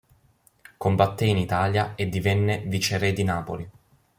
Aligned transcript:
Combatté 0.79 1.25
in 1.25 1.37
Italia 1.37 1.93
e 1.93 2.09
divenne 2.09 2.63
viceré 2.65 3.13
di 3.13 3.21
Napoli. 3.23 3.69